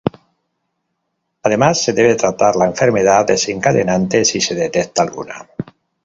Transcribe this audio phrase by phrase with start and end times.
[1.43, 5.47] Además se debe tratar la enfermedad desencadenante si se detecta alguna.